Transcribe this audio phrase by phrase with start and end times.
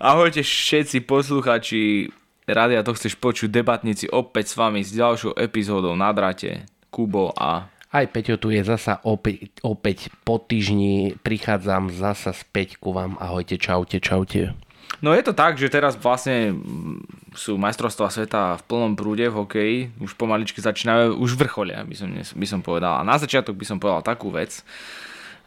[0.00, 2.08] Ahojte všetci posluchači
[2.48, 7.68] Rádia To chceš počuť debatníci opäť s vami s ďalšou epizódou na drate Kubo a...
[7.92, 13.20] Aj Peťo tu je zasa opäť, opäť po týždni, prichádzam zasa späť ku vám.
[13.20, 14.56] Ahojte, čaute, čaute.
[15.04, 16.56] No je to tak, že teraz vlastne
[17.36, 22.08] sú majstrovstvá sveta v plnom prúde v hokeji, už pomaličky začínajú, už vrcholia, by som,
[22.16, 22.98] by som povedal.
[22.98, 24.64] A na začiatok by som povedal takú vec,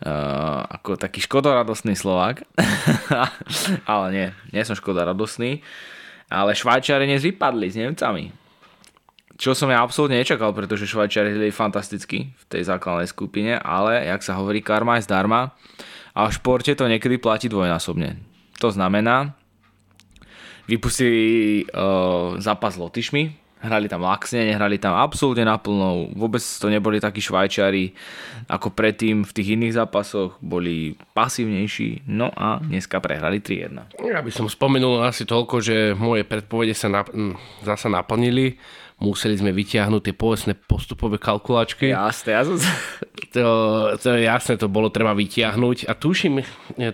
[0.03, 2.43] Uh, ako taký škodoradosný Slovák.
[3.91, 5.63] ale nie, nie som škodoradosný.
[6.27, 8.35] Ale Švajčiari dnes vypadli s Nemcami.
[9.39, 14.27] Čo som ja absolútne nečakal, pretože Švajčiari hľadali fantasticky v tej základnej skupine, ale, jak
[14.27, 15.55] sa hovorí, karma je zdarma
[16.13, 18.19] a v športe to niekedy platí dvojnásobne.
[18.59, 19.33] To znamená,
[20.67, 26.99] vypustili uh, zápas s Lotyšmi, hrali tam laxne, nehrali tam absolútne naplno, vôbec to neboli
[26.99, 27.95] takí švajčiari
[28.51, 34.03] ako predtým v tých iných zápasoch, boli pasívnejší, no a dneska prehrali 3-1.
[34.03, 37.15] Ja by som spomenul asi toľko, že moje predpovede sa nap-
[37.63, 38.59] zasa naplnili,
[39.03, 41.91] museli sme vyťahnuť tie povestné postupové kalkulačky.
[41.91, 42.55] Jasné, ja som...
[43.35, 43.45] to,
[43.99, 46.39] to jasné, to bolo treba vyťahnuť a tuším,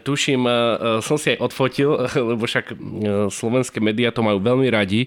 [0.01, 0.53] tuším, e,
[1.05, 1.93] som si aj odfotil,
[2.33, 2.75] lebo však e,
[3.29, 5.05] slovenské médiá to majú veľmi radi,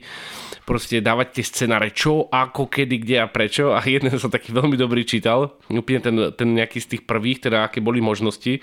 [0.62, 4.78] proste dávať tie scenáre, čo, ako, kedy, kde a prečo a jeden som taký veľmi
[4.78, 8.62] dobrý čítal, úplne ten, ten nejaký z tých prvých, teda aké boli možnosti.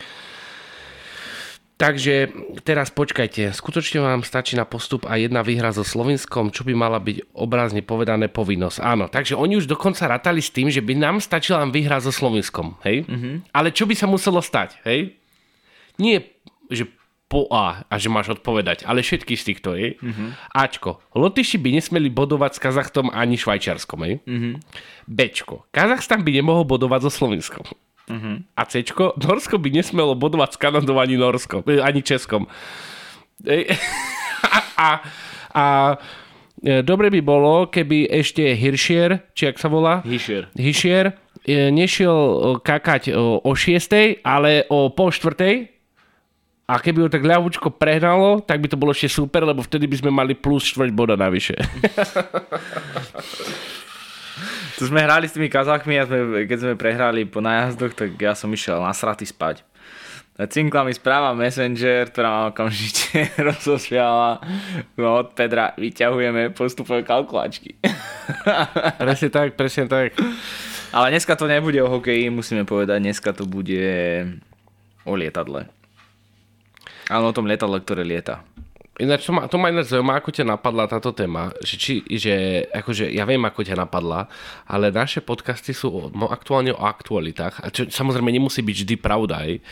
[1.80, 2.28] Takže
[2.68, 7.00] teraz počkajte, skutočne vám stačí na postup a jedna výhra so Slovenskom, čo by mala
[7.00, 8.84] byť obrazne povedané povinnosť.
[8.84, 12.76] Áno, takže oni už dokonca ratali s tým, že by nám stačila výhra so Slovenskom,
[12.84, 13.08] hej?
[13.08, 13.56] Mm-hmm.
[13.56, 15.16] Ale čo by sa muselo stať, hej?
[15.96, 16.36] Nie,
[16.68, 16.92] že
[17.32, 19.96] po A a že máš odpovedať, ale všetky z týchto je.
[20.04, 20.30] Mm-hmm.
[20.52, 24.14] Ačko, Lotyši by nesmeli bodovať s Kazachtom ani Švajčiarskom, je.
[24.28, 24.54] Mm-hmm.
[25.08, 27.64] Bčko, Kazachstan by nemohol bodovať so Slovenskom.
[28.09, 28.36] Mm-hmm.
[28.58, 32.49] A Cčko, Norsko by nesmelo bodovať s Kanadou ani Norskom, eh, ani Českom.
[34.49, 34.89] a, a,
[35.53, 35.65] a
[36.59, 40.02] e, dobre by bolo, keby ešte Hirschier, či ak sa volá?
[40.03, 40.49] Hirschier.
[40.58, 41.14] Hirschier
[41.45, 45.80] e, nešiel kakať o 6, ale o pol štvrtej,
[46.70, 50.05] a keby ho tak ľavúčko prehnalo, tak by to bolo ešte super, lebo vtedy by
[50.05, 51.58] sme mali plus 4 boda navyše.
[54.80, 58.33] tu sme hrali s tými kazachmi a sme, keď sme prehrali po najazdoch, tak ja
[58.33, 59.64] som išiel nasratý spať.
[60.39, 64.39] Cinkla mi správa Messenger, ktorá ma okamžite rozošiala
[64.95, 65.76] no, od Pedra.
[65.76, 67.76] Vyťahujeme postupové kalkulačky.
[69.04, 70.16] presne tak, presne tak.
[70.95, 73.04] Ale dneska to nebude o hokeji, musíme povedať.
[73.04, 73.92] Dneska to bude
[75.04, 75.67] o lietadle.
[77.11, 78.39] Áno, o tom lietadle, ktoré lieta.
[78.99, 82.67] Ináč to ma, to ma ináč zaujíma, ako ťa napadla táto téma, že, či, že
[82.67, 84.27] akože ja viem, ako ťa napadla,
[84.67, 89.48] ale naše podcasty sú no, aktuálne o aktualitách, a čo samozrejme nemusí byť vždy pravda,
[89.48, 89.64] aj,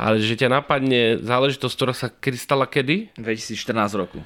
[0.00, 3.12] ale že ťa napadne záležitosť, ktorá sa kedy stala kedy?
[3.20, 4.24] 2014 roku.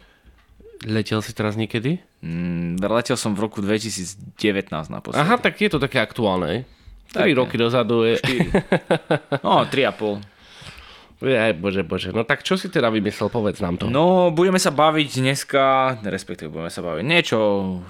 [0.86, 1.98] Letel si teraz niekedy?
[2.22, 5.18] Mm, letel som v roku 2019 naposledy.
[5.18, 6.62] Aha, tak je to také aktuálne,
[7.12, 8.20] 3 roky dozadu je.
[8.20, 8.52] 4.
[9.44, 10.37] No, 3,5.
[11.18, 12.14] Aj, bože, bože.
[12.14, 13.90] No tak čo si teda vymyslel, povedz nám to.
[13.90, 15.62] No, budeme sa baviť dneska,
[16.06, 17.38] respektíve budeme sa baviť niečo,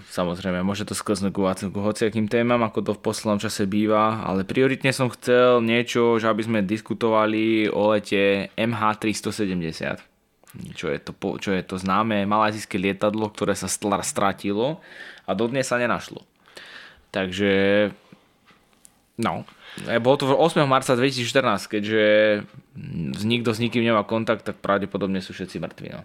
[0.08, 4.48] samozrejme, môže to sklznúť ku, ku hociakým témam, ako to v poslednom čase býva, ale
[4.48, 10.00] prioritne som chcel niečo, že aby sme diskutovali o lete MH370.
[10.72, 14.80] Čo je to, čo je to známe malajzijské lietadlo, ktoré sa stratilo
[15.28, 16.24] a dodnes sa nenašlo.
[17.12, 17.52] Takže,
[19.20, 19.44] no,
[20.02, 20.64] bolo to 8.
[20.66, 22.04] marca 2014, keďže
[23.22, 25.88] nikto s nikým nemá kontakt, tak pravdepodobne sú všetci mŕtvi.
[25.94, 26.02] No.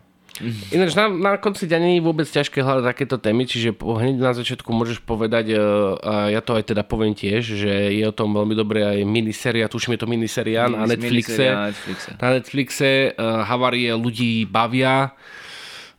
[0.73, 4.33] Ináč na, na konci dňa nie je vôbec ťažké hľadať takéto témy, čiže hneď na
[4.33, 5.57] začiatku môžeš povedať, e,
[6.01, 9.69] a ja to aj teda poviem tiež, že je o tom veľmi dobré aj miniseria,
[9.69, 11.45] tuším je to miniseria na Netflixe.
[11.53, 15.13] Na Netflixe, na Netflixe uh, havárie ľudí bavia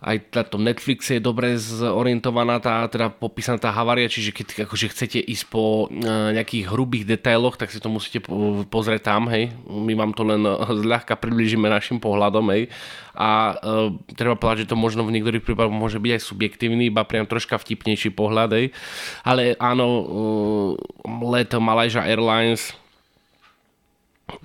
[0.05, 4.93] aj na tom Netflixe je dobre zorientovaná tá, teda popísaná tá havária, čiže keď akože
[4.93, 6.05] chcete ísť po e,
[6.37, 8.21] nejakých hrubých detailoch, tak si to musíte
[8.69, 9.57] pozrieť tam, hej.
[9.65, 12.69] My vám to len e, zľahka približíme našim pohľadom, hej.
[13.15, 17.07] A uh, treba povedať, že to možno v niektorých prípadoch môže byť aj subjektívny, iba
[17.07, 18.67] priam troška vtipnejší pohľad, hej.
[19.23, 22.75] Ale áno, uh, let Malaysia Airlines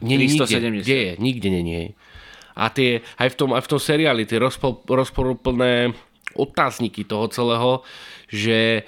[0.06, 0.46] nie, nikde,
[0.86, 1.84] kde je, nikde nie, nie.
[2.60, 5.96] A tie, aj v tom, aj v tom seriáli, tie rozpo, rozporúplné
[6.36, 7.72] otázniky toho celého,
[8.28, 8.84] že,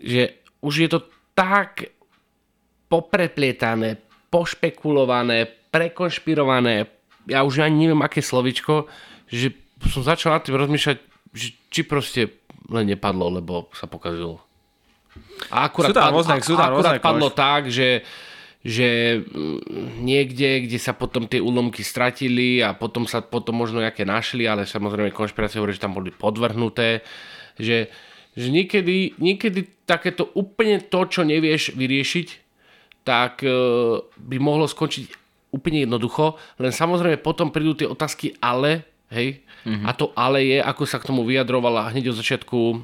[0.00, 1.00] že už je to
[1.36, 1.92] tak
[2.88, 4.00] popreplietané,
[4.32, 6.88] pošpekulované, prekonšpirované,
[7.28, 8.90] ja už ani neviem, aké slovičko,
[9.28, 9.54] že
[9.88, 10.98] som začal nad tým rozmýšľať,
[11.32, 14.42] že či proste len nepadlo, lebo sa pokazilo.
[15.52, 18.00] A akurát, sú tam padlo, rôzne, sú tam akurát padlo tak, že
[18.62, 24.06] že mm, niekde, kde sa potom tie úlomky stratili a potom sa potom možno nejaké
[24.06, 27.02] našli, ale samozrejme konšpirácie hovorí, že tam boli podvrhnuté,
[27.58, 27.90] že,
[28.38, 32.28] že niekedy, niekedy takéto úplne to, čo nevieš vyriešiť,
[33.02, 33.50] tak e,
[34.06, 35.18] by mohlo skončiť
[35.50, 39.84] úplne jednoducho, len samozrejme potom prídu tie otázky ale, hej, mm-hmm.
[39.84, 42.78] a to ale je, ako sa k tomu vyjadrovala hneď od začiatku uh,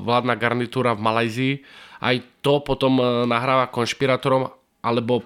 [0.00, 1.54] vládna garnitúra v Malajzii,
[2.00, 4.48] aj to potom uh, nahráva konšpirátorom
[4.80, 5.24] alebo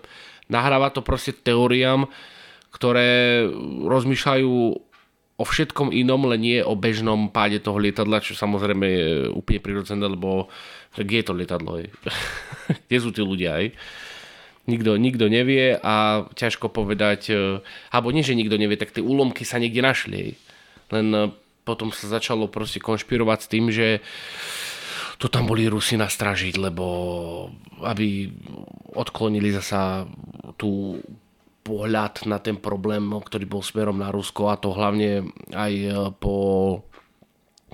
[0.51, 2.07] nahráva to proste teóriám,
[2.75, 3.47] ktoré
[3.87, 4.53] rozmýšľajú
[5.35, 10.07] o všetkom inom, len nie o bežnom páde toho lietadla, čo samozrejme je úplne prirodzené,
[10.07, 10.47] lebo
[10.95, 11.83] kde je to lietadlo?
[12.87, 13.59] kde sú tí ľudia?
[13.59, 13.67] Aj?
[14.65, 17.61] Nikto, nikto nevie a ťažko povedať, e,
[17.93, 20.39] alebo nie, že nikto nevie, tak tie úlomky sa niekde našli.
[20.89, 21.35] Len e,
[21.67, 24.01] potom sa začalo proste konšpirovať s tým, že
[25.25, 26.85] to tam boli Rusi nastražiť, lebo
[27.81, 28.29] aby
[28.93, 30.05] odklonili zasa
[30.61, 31.01] tú
[31.65, 35.89] pohľad na ten problém, ktorý bol smerom na Rusko a to hlavne aj e,
[36.21, 36.37] po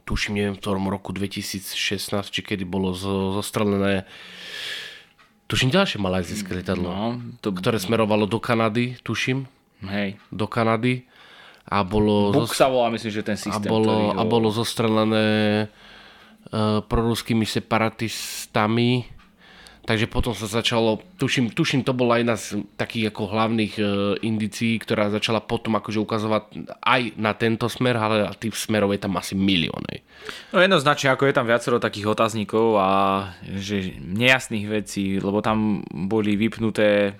[0.06, 1.74] tuším, neviem, v ktorom roku 2016,
[2.30, 4.06] či kedy bolo zostrelené
[5.50, 7.50] tuším ďalšie malajzijské lietadlo, no, to...
[7.50, 9.50] ktoré smerovalo do Kanady, tuším.
[9.90, 10.22] Hej.
[10.30, 11.02] Do Kanady.
[11.66, 12.30] A bolo...
[12.30, 13.58] Buk sa volá, myslím, že ten systém.
[13.58, 15.66] A bolo, a bolo zostrelené
[16.90, 19.20] proruskými separatistami
[19.80, 23.82] Takže potom sa začalo, tuším, tuším to bola jedna z takých ako hlavných e,
[24.22, 26.42] indicií, ktorá začala potom akože ukazovať
[26.78, 30.04] aj na tento smer, ale tých smerov je tam asi milióny.
[30.54, 32.90] No jednoznačne, ako je tam viacero takých otáznikov a
[33.56, 37.18] že nejasných vecí, lebo tam boli vypnuté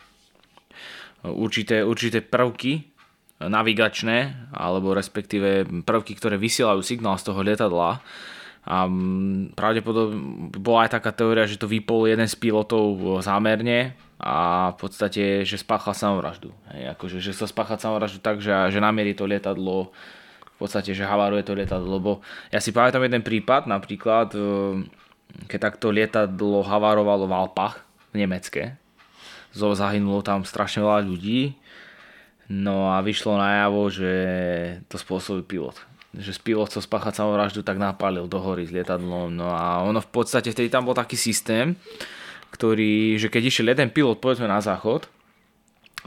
[1.26, 2.86] určité, určité prvky
[3.40, 8.04] navigačné, alebo respektíve prvky, ktoré vysielajú signál z toho lietadla
[8.70, 10.14] a mm, pravdepodobne
[10.54, 15.58] bola aj taká teória, že to vypol jeden z pilotov zámerne a v podstate, že
[15.58, 16.54] spáchal samovraždu.
[16.70, 19.90] Hej, akože, že sa spáchal samovraždu tak, že, že namierí to lietadlo
[20.54, 22.12] v podstate, že havaruje to lietadlo, lebo
[22.54, 24.40] ja si pamätám jeden prípad, napríklad, e,
[25.50, 27.80] keď takto lietadlo havarovalo v Alpách,
[28.14, 28.78] v Nemecké,
[29.50, 31.58] zahynulo tam strašne veľa ľudí,
[32.52, 34.12] no a vyšlo najavo, že
[34.86, 39.30] to spôsobil pilot že spilo chcel spáchať samovraždu, tak napálil do hory s lietadlom.
[39.30, 41.78] No a ono v podstate, vtedy tam bol taký systém,
[42.50, 45.06] ktorý, že keď išiel jeden pilot povedzme na záchod,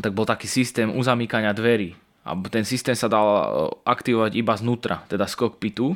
[0.04, 1.96] tak bol taký systém uzamýkania dverí.
[2.24, 3.44] A ten systém sa dal e,
[3.88, 5.96] aktivovať iba znútra, teda z kokpitu.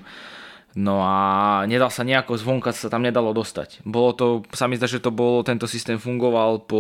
[0.77, 1.15] No a
[1.65, 3.81] nedal sa nejako zvonka, sa tam nedalo dostať.
[3.81, 6.79] Bolo to, sa mi zdá, že to bolo, tento systém fungoval po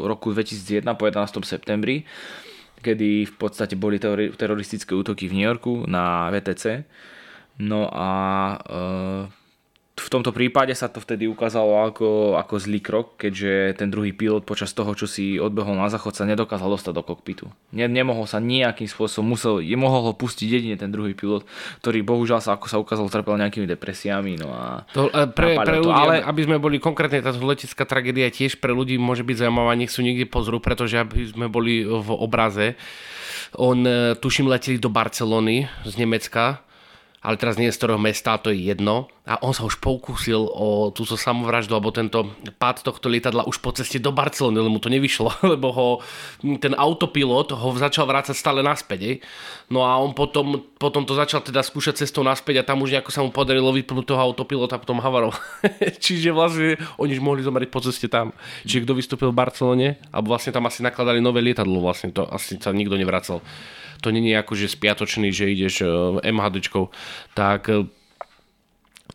[0.00, 1.44] roku 2001, po 11.
[1.44, 2.08] septembri
[2.82, 4.02] kedy v podstate boli
[4.34, 6.82] teroristické útoky v New Yorku na VTC.
[7.62, 8.10] No a
[8.58, 8.78] e,
[10.12, 14.76] tomto prípade sa to vtedy ukázalo ako, ako zlý krok, keďže ten druhý pilot počas
[14.76, 17.48] toho, čo si odbehol na záchod, sa nedokázal dostať do kokpitu.
[17.72, 21.48] Ne, nemohol sa nejakým spôsobom, musel, je, mohol ho pustiť jedine ten druhý pilot,
[21.80, 24.36] ktorý bohužiaľ sa, ako sa ukázalo, trpel nejakými depresiami.
[24.36, 26.20] No a to, e, pre, pre ľudí, to, ale...
[26.20, 30.04] aby sme boli konkrétne, táto letecká tragédia tiež pre ľudí môže byť zaujímavá, nech sú
[30.04, 32.76] niekde pozrú, pretože aby sme boli v obraze.
[33.56, 36.60] On, e, tuším, leteli do Barcelony z Nemecka
[37.22, 39.06] ale teraz nie z ktorého mesta, to je jedno.
[39.22, 43.70] A on sa už pokúsil o túto samovraždu, alebo tento pád tohto lietadla už po
[43.70, 45.88] ceste do Barcelony, lebo mu to nevyšlo, lebo ho
[46.58, 49.00] ten autopilot ho začal vrácať stále naspäť.
[49.06, 49.16] Ej.
[49.70, 53.14] No a on potom, potom to začal teda skúšať cestou naspäť a tam už nejako
[53.14, 55.38] sa mu podarilo vypnúť toho autopilota potom havarov.
[56.02, 58.34] Čiže vlastne oni už mohli zomrieť po ceste tam.
[58.66, 62.58] Čiže kto vystúpil v Barcelone, alebo vlastne tam asi nakladali nové lietadlo, vlastne to asi
[62.58, 63.38] sa nikto nevracal
[64.02, 65.88] to není ako, že spiatočný, že ideš e,
[66.26, 66.90] MHDčkou,
[67.38, 67.86] tak, e,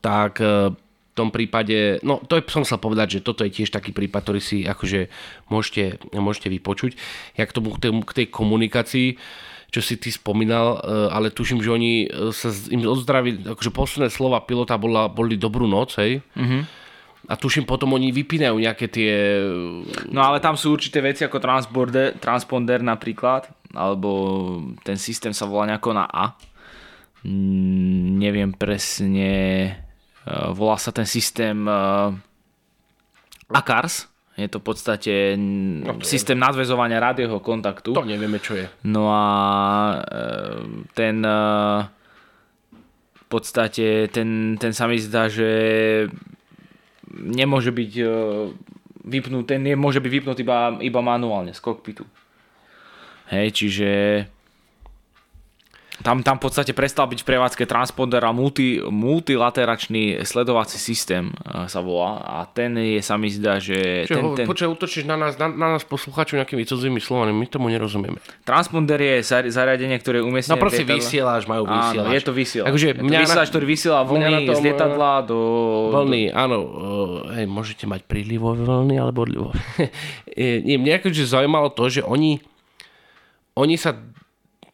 [0.02, 3.74] tak e, v tom prípade, no to je, som sa povedať, že toto je tiež
[3.74, 5.10] taký prípad, ktorý si akože
[5.50, 6.94] môžete, môžete vypočuť.
[7.34, 9.18] Jak tomu k tej, k tej komunikácii,
[9.74, 10.80] čo si ty spomínal,
[11.12, 15.98] ale tuším, že oni sa im ozdravili, akože posledné slova pilota bola, boli dobrú noc,
[16.00, 16.24] hej.
[16.38, 16.62] Mm-hmm.
[17.28, 19.12] A tuším, potom oni vypínajú nejaké tie...
[20.08, 24.10] No ale tam sú určité veci ako transponder, transponder napríklad, alebo
[24.88, 26.40] ten systém sa volá nejako na A.
[27.28, 29.28] Mm, neviem presne,
[30.54, 31.80] volá sa ten systém e,
[33.52, 34.08] ACARS.
[34.38, 36.06] Je to v podstate okay.
[36.06, 37.98] systém nadvezovania rádioho kontaktu.
[37.98, 38.70] To nevieme, čo je.
[38.86, 39.26] No a
[39.98, 40.22] e,
[40.94, 41.26] ten
[43.18, 45.50] v podstate ten, ten sa mi zdá, že
[47.12, 47.94] nemôže byť
[49.08, 52.04] vypnutý, nemôže byť vypnutý iba, iba manuálne z kokpitu.
[53.28, 53.90] Hej, čiže
[56.06, 61.66] tam, tam v podstate prestal byť v prevádzke transponder a multi, multilateračný sledovací systém uh,
[61.66, 64.06] sa volá a ten je, sa mi zdá, že...
[64.06, 67.46] Čiže ten, ho, ten, počkaj, na nás, na, na nás poslucháčov nejakými cudzými slovami, my
[67.50, 68.22] tomu nerozumieme.
[68.46, 70.54] transponder je zari- zariadenie, ktoré je umiestnené...
[70.54, 72.06] No proste vysielač, majú vysielač.
[72.06, 72.68] Áno, je to vysielač.
[72.70, 75.38] Takže je to mňa na- vysielač, ktorý vysiela vlny tom, z lietadla do...
[75.98, 79.58] Vlny, áno, uh, hej, môžete mať prílivové vlny alebo odlivové.
[80.78, 82.38] Mňa akože zaujímalo to, že oni,
[83.58, 83.98] oni sa,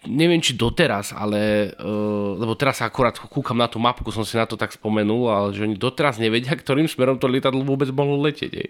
[0.08, 4.44] neviem či doteraz, ale, uh, lebo teraz akurát kúkam na tú mapku, som si na
[4.44, 8.54] to tak spomenul, ale že oni doteraz nevedia, ktorým smerom to lietadlo vôbec mohlo letieť.
[8.54, 8.70] Hej.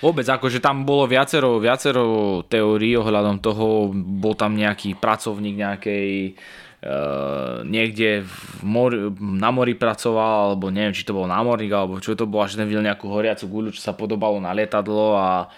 [0.00, 6.32] Vôbec, akože tam bolo viacero, viacero teórií ohľadom toho, bol tam nejaký pracovník nejakej
[6.86, 12.16] uh, niekde v mori, na mori pracoval, alebo neviem, či to bol námorník, alebo čo
[12.16, 15.50] to bolo, až ten videl nejakú horiacu guľu, čo sa podobalo na lietadlo a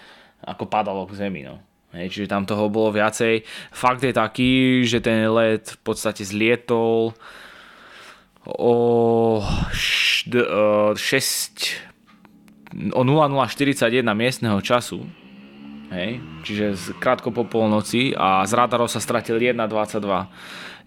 [0.43, 1.43] ako padalo k zemi.
[1.47, 1.68] No.
[1.89, 3.41] Hej, čiže tam toho bolo viacej.
[3.73, 7.17] Fakt je taký, že ten let v podstate zlietol
[8.45, 8.75] o
[9.73, 15.01] št, uh, 6 o 0041 miestneho času.
[15.89, 20.29] Hej, čiže krátko po polnoci a z radarov sa stratil 1.22.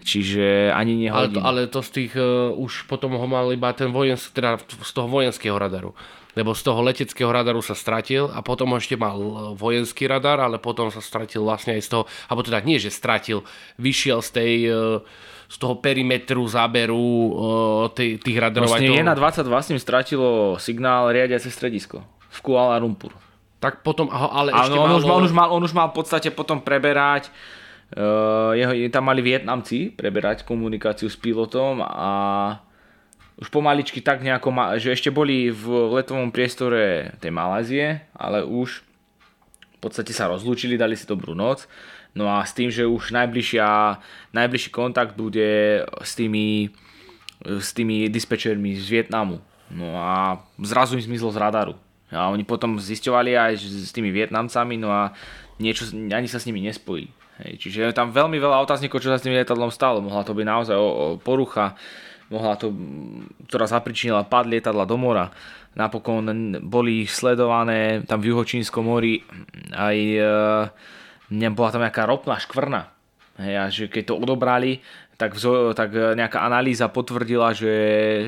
[0.02, 1.34] Čiže ani Ale, nehodín.
[1.34, 4.92] to, ale to z tých, uh, už potom ho mal iba ten vojenský, teda z
[4.94, 5.98] toho vojenského radaru.
[6.32, 10.56] Lebo z toho leteckého radaru sa stratil a potom ešte mal eh, vojenský radar, ale
[10.56, 13.44] potom sa stratil vlastne aj z toho, alebo teda nie, že stratil,
[13.76, 14.98] vyšiel z tej, eh,
[15.52, 18.72] z toho perimetru záberu eh, tej, tých radarov.
[18.72, 22.00] Vlastne toho- 1.22 s ním stratilo signál riadiace stredisko
[22.32, 23.12] v Kuala Lumpur.
[23.60, 24.98] Tak potom, ale ešte on, malo...
[24.98, 27.30] už, mal- on, už mal, on už mal v podstate potom preberať
[28.56, 32.10] jeho, tam mali Vietnamci preberať komunikáciu s pilotom a
[33.42, 38.86] už pomaličky tak nejako, že ešte boli v letovom priestore tej Malázie, ale už
[39.74, 41.66] v podstate sa rozlúčili, dali si dobrú noc.
[42.14, 43.98] No a s tým, že už najbližšia,
[44.30, 46.70] najbližší kontakt bude s tými,
[47.42, 49.42] s tými dispečermi z Vietnamu.
[49.74, 51.74] No a zrazu im zmizlo z radaru.
[52.14, 55.16] A oni potom zisťovali aj s tými Vietnamcami, no a
[55.58, 57.10] niečo, ani sa s nimi nespojili.
[57.42, 60.04] Hej, čiže je tam veľmi veľa otáznikov, čo sa s tým lietadlom stalo.
[60.04, 61.74] Mohla to byť naozaj o, o porucha,
[62.32, 62.72] mohla to,
[63.46, 65.28] ktorá zapričinila pad lietadla do mora.
[65.76, 69.20] Napokon boli sledované tam v juhočínskom mori
[69.72, 69.96] aj
[71.36, 72.92] e, bola tam nejaká ropná škvrna.
[73.40, 74.84] Hej, a že keď to odobrali,
[75.16, 77.76] tak, vzo, tak nejaká analýza potvrdila, že,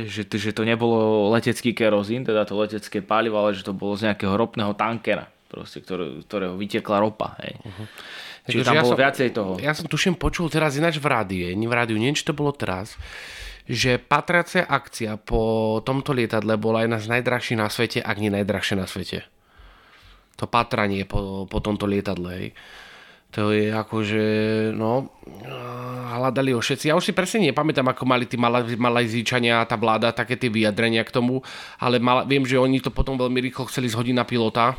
[0.07, 4.09] že, že to nebolo letecký kerozín, teda to letecké palivo, ale že to bolo z
[4.09, 7.39] nejakého ropného tankera, proste, ktoré, ktorého vytekla ropa.
[7.47, 7.63] Hej.
[7.63, 7.87] Uh-huh.
[8.51, 9.53] Čiže Takže tam ja bolo som- viacej toho.
[9.63, 12.51] Ja som tuším počul teraz ináč v rádiu, nie v rádiu, neviem, či to bolo
[12.51, 12.99] teraz,
[13.65, 18.75] že patracia akcia po tomto lietadle bola jedna z najdrahších na svete, ak nie najdrahšie
[18.77, 19.25] na svete.
[20.43, 22.51] To patranie po, po tomto lietadle, hej.
[23.35, 24.25] To je akože,
[24.79, 25.11] no,
[26.15, 26.87] hľadali ho všetci.
[26.87, 30.47] Ja už si presne nepamätám, ako mali tí Mala- Malajzíčania a tá vláda také tie
[30.47, 31.43] vyjadrenia k tomu,
[31.83, 34.79] ale mal, viem, že oni to potom veľmi rýchlo chceli zhodiť na pilota,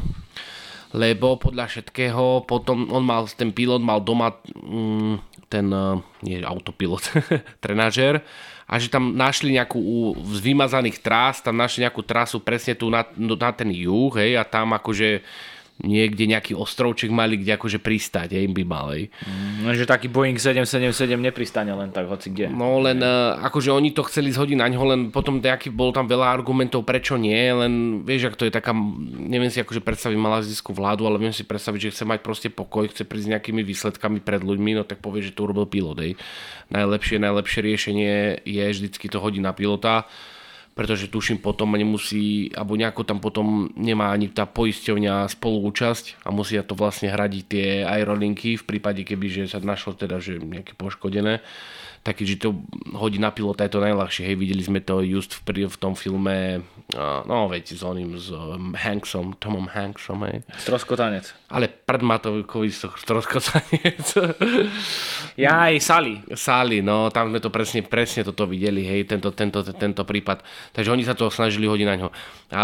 [0.95, 7.03] lebo podľa všetkého potom on mal, ten pilot mal doma mm, ten, eh, nie autopilot,
[7.63, 8.23] trenažer
[8.65, 9.77] a že tam našli nejakú
[10.25, 14.43] z vymazaných trás, tam našli nejakú trasu presne tu na, na ten juh, hej, a
[14.47, 15.21] tam akože
[15.84, 19.12] niekde nejaký ostrovček mali, kde akože pristať, hej, by mal, hej.
[19.60, 22.48] No, že taký Boeing 777 nepristane len tak hoci kde.
[22.48, 26.08] No len uh, akože oni to chceli zhodiť na ňo, len potom nejaký, bol tam
[26.08, 28.72] veľa argumentov, prečo nie, len vieš, ak to je taká,
[29.05, 32.88] neviem si akože predstaviť malazijskú vládu, ale viem si predstaviť, že chce mať proste pokoj,
[32.88, 36.13] chce prísť s nejakými výsledkami pred ľuďmi, no tak povie, že to urobil pilot, hej.
[36.72, 38.13] Najlepšie, najlepšie riešenie
[38.48, 40.08] je vždycky to hodiť na pilota,
[40.75, 46.67] pretože tuším potom nemusí, alebo nejako tam potom nemá ani tá poisťovňa spoluúčasť a musia
[46.67, 51.39] to vlastne hradiť tie aerolinky v prípade, keby že sa našlo teda, že nejaké poškodené
[52.05, 52.53] tak že to
[52.93, 54.29] hodí na pilota je to najľahšie.
[54.29, 56.62] Hej, videli sme to just v, v tom filme,
[57.25, 60.45] no veď s oným, s um, Hanksom, Tomom Hanksom, hej.
[60.62, 61.33] Stroskotanec.
[61.50, 64.05] Ale pred Matovikový stroskotanec.
[65.35, 66.15] Ja aj Sally.
[66.31, 70.45] Sály, no tam sme to presne, presne toto videli, hej, tento, tento, tento prípad.
[70.71, 72.07] Takže oni sa to snažili hodiť na ňo.
[72.55, 72.62] A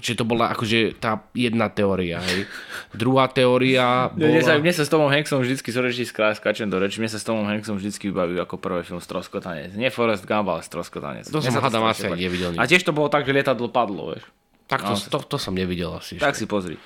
[0.00, 2.46] čiže to bola akože tá jedna teória, hej.
[2.94, 4.62] Druhá teória Mne sa, bola...
[4.64, 7.46] mne sa s Tomom Hanksom vždycky, sorry, skrá- skáčem do reči, mne sa s Tomom
[7.46, 9.74] Hanksom vždycky vybaví ako prvý film Stroskotanec.
[9.78, 11.30] Nie Forrest Gump, ale Stroskotanec.
[11.30, 12.50] To Mne som hádam asi aj nevidel.
[12.58, 14.24] A tiež to bolo tak, že lietadlo padlo, vieš.
[14.64, 16.16] Tak to, No, to, to, som nevidel asi.
[16.16, 16.80] Tak si pozri.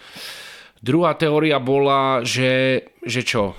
[0.83, 3.55] Druhá teória bola, že, že čo?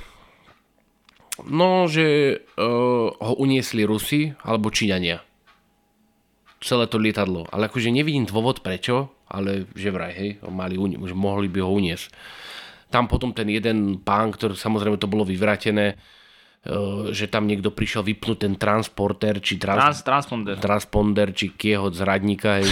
[1.48, 5.24] No, že uh, ho uniesli Rusi alebo Číňania.
[6.60, 7.48] Celé to lietadlo.
[7.48, 12.10] Ale akože nevidím dôvod prečo, ale že vraj, hej, mali, že mohli by ho uniesť.
[12.90, 15.94] Tam potom ten jeden pán, ktorý samozrejme to bolo vyvrátené,
[17.16, 20.56] že tam niekto prišiel vypnúť ten transporter, či trans, trans, transponder.
[20.60, 22.60] transponder, či kieho z radníka.
[22.60, 22.68] Hej.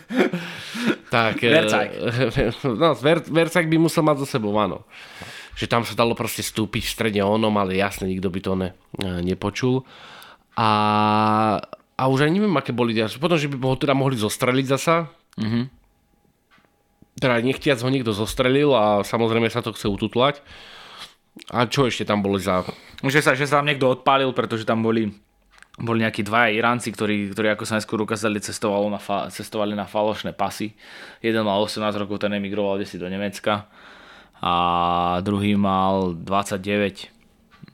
[1.14, 1.90] tak, Vercajk.
[2.80, 4.88] no, ver, Vercajk by musel mať za sebou, áno.
[5.54, 8.72] Že tam sa dalo proste stúpiť v strede onom, ale jasne, nikto by to ne,
[9.20, 9.84] nepočul.
[10.56, 10.68] A,
[12.00, 12.96] a už aj neviem, aké boli.
[12.96, 15.12] Potom, že by ho teda mohli zostreliť zasa.
[15.40, 15.64] Mm-hmm.
[17.14, 20.42] Teda nechtiac ho niekto zostrelil a samozrejme sa to chce ututlať.
[21.50, 22.62] A čo ešte tam boli za...
[23.02, 25.10] Že sa, že sa tam niekto odpálil, pretože tam boli,
[25.78, 29.86] boli nejakí dvaja Iránci, ktorí, ktorí ako sa najskôr ukázali, cestovali na, fa, cestovali na
[29.86, 30.74] falošné pasy.
[31.18, 33.66] Jeden mal 18 rokov, ten emigroval si do Nemecka
[34.44, 34.54] a
[35.22, 37.13] druhý mal 29.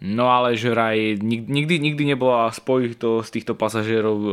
[0.01, 4.33] No ale že raj nikdy, nikdy nebola spojitosť týchto pasažierov o,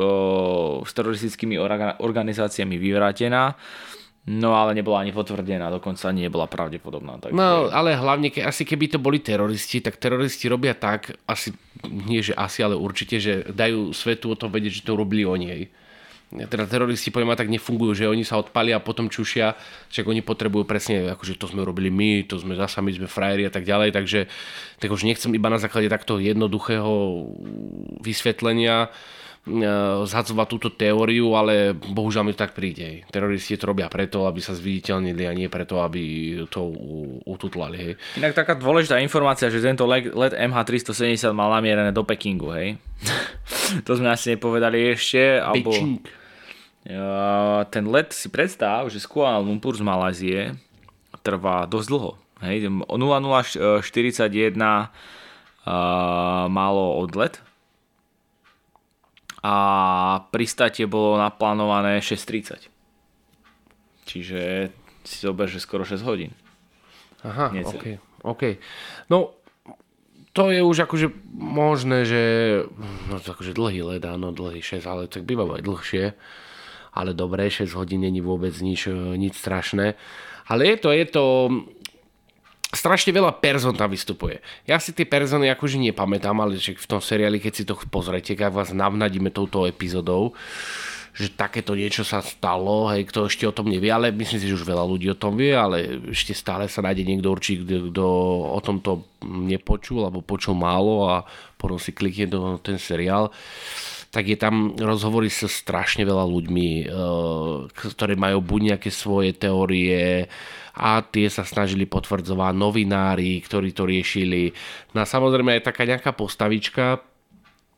[0.88, 1.60] s teroristickými
[2.00, 3.52] organizáciami vyvrátená.
[4.28, 7.16] No ale nebola ani potvrdená, dokonca ani nebola pravdepodobná.
[7.20, 7.36] Takže...
[7.36, 11.56] No ale hlavne, ke, asi keby to boli teroristi, tak teroristi robia tak, asi,
[11.88, 15.48] nie že asi, ale určite, že dajú svetu o tom vedieť, že to robili oni.
[15.48, 15.64] Hej.
[16.28, 19.56] Teda teroristi poviem tak nefungujú, že oni sa odpalia a potom čušia,
[19.88, 23.48] však oni potrebujú presne, akože to sme robili my, to sme zasa my sme frajeri
[23.48, 24.28] a tak ďalej, takže
[24.84, 26.92] tak už nechcem iba na základe takto jednoduchého
[28.04, 28.92] vysvetlenia
[29.48, 29.72] E,
[30.04, 33.08] zhadzovať túto teóriu, ale bohužiaľ mi to tak príde.
[33.08, 36.68] Teroristi to robia preto, aby sa zviditeľnili a nie preto, aby to
[37.24, 37.78] ututlali.
[37.80, 37.92] Hej.
[38.20, 42.76] Inak taká dôležitá informácia, že tento let, let MH370 mal namierené do Pekingu, hej.
[43.86, 45.40] to sme asi nepovedali ešte.
[45.42, 45.72] Alebo,
[47.68, 50.56] ten let si predstav, že z Kuala Lumpur z Malázie
[51.26, 52.12] trvá dosť dlho.
[52.46, 54.88] Hej, 0041 uh,
[56.48, 57.42] málo odlet
[59.42, 59.56] a
[60.30, 62.70] pristátie bolo naplánované 6.30.
[64.08, 64.72] Čiže
[65.02, 66.32] si zober, že skoro 6 hodín.
[67.26, 67.98] Aha, OK.
[68.24, 68.54] okay.
[69.10, 69.34] No,
[70.38, 72.22] to je už akože možné, že
[73.10, 76.14] no to akože dlhý let, áno, dlhý 6, ale tak býva aj dlhšie.
[76.94, 78.86] Ale dobre, 6 hodín není vôbec nič,
[79.18, 79.98] nič strašné.
[80.46, 81.26] Ale je to, je to,
[82.70, 84.38] strašne veľa person tam vystupuje.
[84.70, 88.54] Ja si tie persony akože nepamätám, ale v tom seriáli, keď si to pozrete, keď
[88.54, 90.38] vás navnadíme touto epizodou,
[91.18, 94.58] že takéto niečo sa stalo, hej, kto ešte o tom nevie, ale myslím si, že
[94.62, 98.06] už veľa ľudí o tom vie, ale ešte stále sa nájde niekto určite, kto
[98.54, 101.26] o tomto nepočul, alebo počul málo a
[101.58, 103.34] potom si klikne do ten seriál
[104.08, 106.86] tak je tam rozhovory so strašne veľa ľuďmi, eh,
[107.70, 110.32] ktorí majú buď nejaké svoje teórie,
[110.78, 114.54] a tie sa snažili potvrdzovať novinári, ktorí to riešili.
[114.94, 117.02] No a samozrejme aj taká nejaká postavička,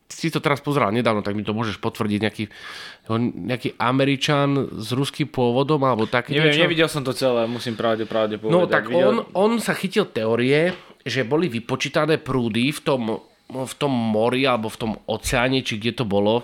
[0.10, 2.46] si to teraz pozeral nedávno, tak mi to môžeš potvrdiť nejaký,
[3.46, 6.64] nejaký Američan s ruským pôvodom alebo také Neviem, niečo?
[6.66, 8.54] nevidel som to celé, musím pravde, pravde povedať.
[8.58, 9.06] No tak videl...
[9.06, 10.74] on, on sa chytil teórie,
[11.06, 13.02] že boli vypočítané prúdy v tom,
[13.48, 16.44] v tom mori alebo v tom oceáne, či kde to bolo,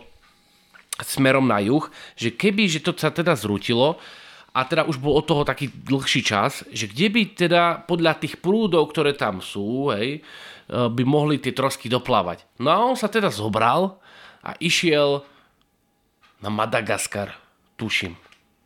[1.02, 1.84] smerom na juh,
[2.16, 4.00] že keby, že to sa teda zrutilo,
[4.56, 8.40] a teda už bol od toho taký dlhší čas, že kde by teda podľa tých
[8.40, 10.24] prúdov, ktoré tam sú, hej,
[10.70, 12.46] by mohli tie trosky doplávať.
[12.58, 14.02] No a on sa teda zobral
[14.42, 15.22] a išiel
[16.42, 17.38] na Madagaskar,
[17.78, 18.18] tuším.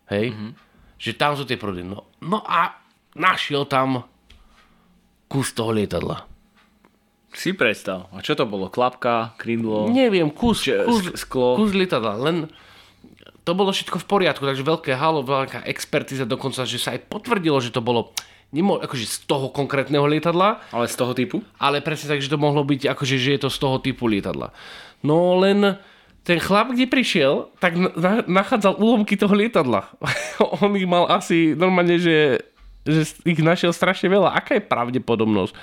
[0.08, 0.32] Hej?
[0.32, 0.52] Mm-hmm.
[1.00, 1.84] Že tam sú tie prúdy.
[1.84, 2.76] No, no a
[3.16, 4.04] našiel tam
[5.30, 6.26] kus toho lietadla.
[7.30, 8.10] Si predstav.
[8.10, 8.74] A čo to bolo?
[8.74, 9.86] Klapka, krídlo?
[9.94, 11.62] Neviem, kus, kus, sklo.
[11.62, 12.18] kus lietadla.
[12.18, 12.50] Len
[13.46, 17.62] to bolo všetko v poriadku, takže veľké halo, veľká expertiza dokonca, že sa aj potvrdilo,
[17.62, 18.18] že to bolo
[18.50, 20.62] nemo, akože z toho konkrétneho lietadla.
[20.74, 21.46] Ale z toho typu?
[21.62, 24.50] Ale presne tak, že to mohlo byť, akože, že je to z toho typu lietadla.
[25.06, 25.78] No len
[26.26, 29.90] ten chlap, kde prišiel, tak na, nachádzal úlomky toho lietadla.
[30.62, 32.42] On ich mal asi normálne, že,
[32.84, 34.36] že ich našiel strašne veľa.
[34.36, 35.54] Aká je pravdepodobnosť,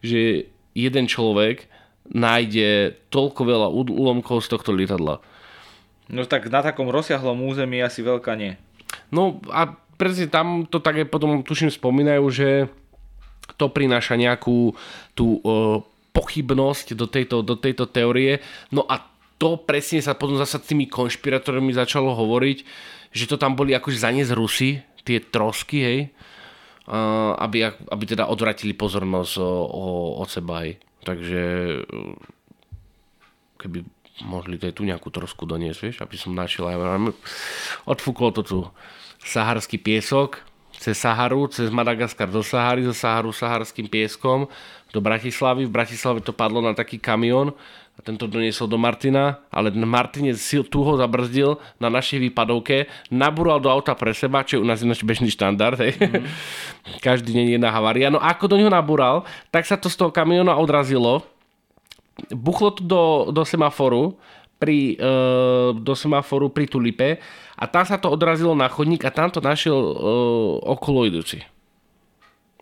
[0.00, 1.70] že jeden človek
[2.10, 5.22] nájde toľko veľa úlomkov z tohto lietadla?
[6.10, 8.60] No tak na takom rozsiahlom území asi veľká nie.
[9.08, 12.48] No a presne tam to tak aj potom tuším spomínajú, že
[13.60, 14.72] to prináša nejakú
[15.12, 15.84] tú uh,
[16.16, 18.40] pochybnosť do tejto, do tejto teórie.
[18.72, 19.04] No a
[19.36, 22.58] to presne sa potom zase s tými konšpirátormi začalo hovoriť,
[23.10, 25.98] že to tam boli akože zaniesť Rusy, tie trosky, hej,
[26.88, 29.32] uh, aby, aby teda odvratili pozornosť
[30.22, 30.80] od seba, hej.
[31.04, 31.42] Takže
[33.60, 33.84] keby
[34.24, 37.12] mohli tu nejakú trosku doniesť, vieš, aby som našiel aj
[37.84, 38.58] odfúklo to tu
[39.24, 40.44] saharský piesok,
[40.76, 44.46] cez Saharu, cez Madagaskar do Sahary, zo Saharu saharským pieskom
[44.92, 45.64] do Bratislavy.
[45.64, 47.56] V Bratislave to padlo na taký kamión
[47.94, 53.62] a tento doniesol do Martina, ale Martinec si tu ho zabrzdil na našej výpadovke, nabúral
[53.62, 55.94] do auta pre seba, čo je u nás ináč bežný štandard, hej.
[56.02, 56.26] Mm.
[57.06, 58.10] Každý deň jedna havária.
[58.10, 59.22] No ako do neho nabúral,
[59.54, 61.22] tak sa to z toho kamiona odrazilo,
[62.34, 64.18] buchlo to do, do semaforu,
[64.64, 65.12] pri, e,
[65.76, 67.20] do semaforu pri Tulipe
[67.60, 69.92] a tam sa to odrazilo na chodník a tam to našiel e,
[70.64, 71.44] okolo idúci.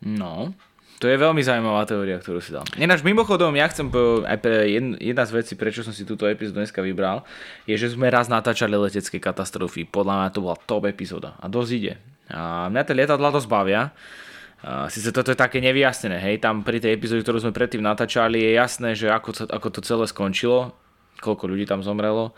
[0.02, 0.50] No,
[0.98, 2.66] to je veľmi zaujímavá teória, ktorú si dal.
[2.74, 3.86] Ináč mimochodom, ja chcem,
[4.22, 4.66] aj pre
[4.98, 7.22] jedna z vecí, prečo som si túto epizódu dneska vybral,
[7.66, 9.86] je, že sme raz natáčali letecké katastrofy.
[9.86, 11.94] Podľa mňa to bola top epizóda a dosť ide.
[12.30, 13.90] A mňa tie lietadla dosť bavia.
[14.94, 18.50] Sice toto je také nevyjasnené, hej, tam pri tej epizóde, ktorú sme predtým natáčali, je
[18.54, 20.70] jasné, že ako, ako to celé skončilo,
[21.22, 22.34] koľko ľudí tam zomrelo,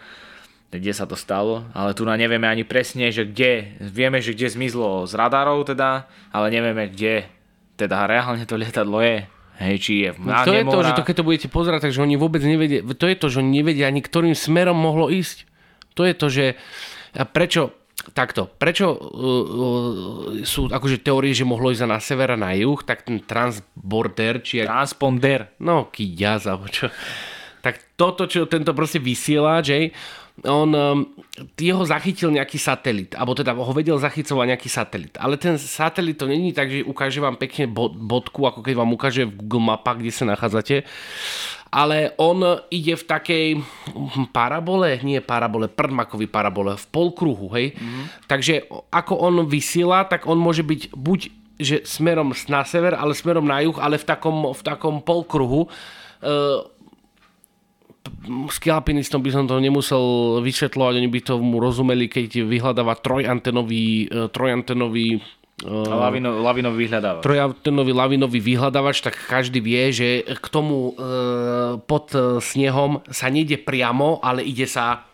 [0.68, 4.52] kde sa to stalo, ale tu na nevieme ani presne, že kde, vieme, že kde
[4.52, 7.30] zmizlo z radarov teda, ale nevieme kde
[7.78, 9.26] teda reálne to lietadlo je.
[9.54, 12.02] Hej, či je v no, To je to, že to, keď to budete pozerať, takže
[12.02, 15.46] oni vôbec nevedia, to je to, že oni nevedia ani ktorým smerom mohlo ísť.
[15.94, 16.58] To je to, že
[17.30, 17.70] prečo,
[18.18, 19.42] takto, prečo uh, uh,
[20.42, 24.66] sú akože teórie, že mohlo ísť na sever a na juh, tak ten transborder, či...
[24.66, 25.54] Transponder.
[25.62, 26.90] No, kyďaz, alebo čo
[27.64, 29.88] tak toto, čo tento proste vysiela, že
[30.44, 31.00] on, um,
[31.56, 35.14] jeho zachytil nejaký satelit, alebo teda ho vedel zachycovať nejaký satelit.
[35.16, 39.24] Ale ten satelit to není tak, že ukáže vám pekne bodku, ako keď vám ukáže
[39.24, 40.84] v Google mapách, kde sa nachádzate.
[41.72, 43.46] Ale on ide v takej
[44.36, 47.74] parabole, nie parabole, prdmakový parabole, v polkruhu, hej.
[47.74, 48.04] Mm-hmm.
[48.28, 48.54] Takže
[48.92, 51.20] ako on vysiela, tak on môže byť buď
[51.54, 55.70] že smerom na sever, ale smerom na juh, ale v takom, v takom polkruhu.
[58.04, 64.28] Uh, skialpinistom by som to nemusel vysvetľovať, oni by tomu rozumeli, keď vyhľadáva trojantenový, e,
[64.28, 67.22] trojantenový e, Lavino, lavinový vyhľadávač.
[67.24, 71.04] Trojantenový lavinový vyhľadávač, tak každý vie, že k tomu e,
[71.84, 75.04] pod snehom sa nejde priamo, ale ide sa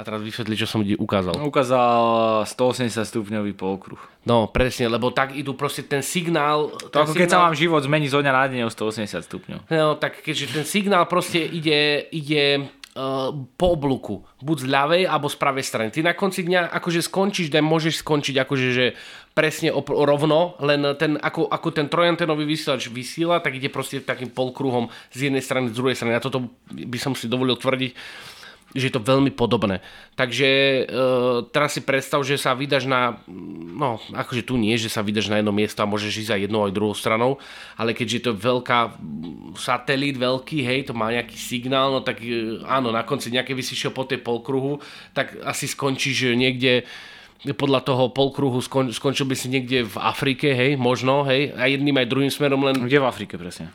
[0.00, 1.36] a teraz vysvetli, čo som ti ukázal.
[1.44, 2.00] Ukázal
[2.48, 4.00] 180 stupňový polkruh.
[4.24, 6.72] No, presne, lebo tak idú proste ten signál...
[6.72, 9.28] To ten ako signál, keď sa vám život zmení zo dňa na deň o 180
[9.28, 9.60] stupňov.
[9.68, 13.28] No, tak keďže ten signál proste ide, ide uh,
[13.60, 14.24] po oblúku.
[14.40, 15.88] Buď z ľavej, alebo z pravej strany.
[15.92, 18.86] Ty na konci dňa akože skončíš, daj, môžeš skončiť akože, že
[19.36, 24.32] presne op- rovno, len ten, ako, ako ten trojantenový vysielač vysiela, tak ide proste takým
[24.32, 26.16] polkruhom z jednej strany, z druhej strany.
[26.16, 27.92] A toto by som si dovolil tvrdiť,
[28.74, 29.82] že je to veľmi podobné.
[30.14, 30.82] Takže e,
[31.50, 33.18] teraz si predstav, že sa vydaš na,
[33.74, 36.62] no akože tu nie, že sa vydaš na jedno miesto a môžeš ísť aj jednou
[36.62, 37.42] aj druhou stranou,
[37.74, 38.78] ale keďže je to veľká
[39.58, 43.62] satelít, veľký, hej, to má nejaký signál, no tak e, áno, na konci nejaké by
[43.64, 44.78] si šiel po tej polkruhu,
[45.10, 46.86] tak asi skončíš niekde
[47.56, 51.96] podľa toho polkruhu skon, skončil by si niekde v Afrike, hej, možno, hej, a jedným
[51.96, 52.76] aj druhým smerom len...
[52.76, 53.72] Kde v Afrike presne?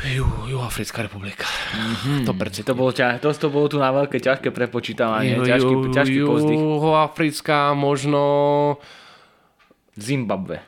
[0.00, 1.46] Ju, Juhoafrická republika.
[1.76, 2.24] Mm-hmm.
[2.26, 2.32] To,
[2.64, 5.38] to, bolo ťa, to, to bolo tu na veľké ťažké prepočítavanie.
[5.38, 6.58] Ju, ťažký, ju, ťažký pozdych.
[6.58, 8.20] Juhoafrická, možno...
[9.92, 10.64] Zimbabwe.